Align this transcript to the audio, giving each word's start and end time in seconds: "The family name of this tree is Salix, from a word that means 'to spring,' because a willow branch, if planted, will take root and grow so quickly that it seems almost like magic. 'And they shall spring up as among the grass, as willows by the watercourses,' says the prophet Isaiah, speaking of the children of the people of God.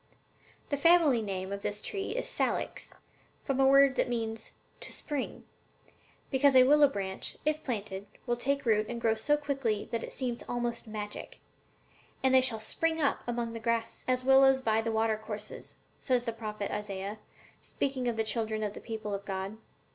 "The 0.69 0.77
family 0.77 1.21
name 1.21 1.53
of 1.53 1.61
this 1.61 1.79
tree 1.79 2.15
is 2.15 2.27
Salix, 2.27 2.95
from 3.43 3.59
a 3.59 3.67
word 3.67 3.95
that 3.97 4.09
means 4.09 4.51
'to 4.79 4.91
spring,' 4.91 5.43
because 6.31 6.55
a 6.55 6.63
willow 6.63 6.87
branch, 6.87 7.37
if 7.45 7.63
planted, 7.63 8.07
will 8.25 8.35
take 8.35 8.65
root 8.65 8.87
and 8.89 8.99
grow 8.99 9.13
so 9.13 9.37
quickly 9.37 9.87
that 9.91 10.03
it 10.03 10.11
seems 10.11 10.41
almost 10.49 10.87
like 10.87 10.91
magic. 10.93 11.39
'And 12.23 12.33
they 12.33 12.41
shall 12.41 12.59
spring 12.59 12.99
up 12.99 13.17
as 13.21 13.23
among 13.27 13.53
the 13.53 13.59
grass, 13.59 14.03
as 14.07 14.25
willows 14.25 14.59
by 14.59 14.81
the 14.81 14.91
watercourses,' 14.91 15.75
says 15.99 16.23
the 16.23 16.33
prophet 16.33 16.71
Isaiah, 16.71 17.19
speaking 17.61 18.07
of 18.07 18.15
the 18.17 18.23
children 18.23 18.63
of 18.63 18.73
the 18.73 18.81
people 18.81 19.13
of 19.13 19.23
God. 19.23 19.57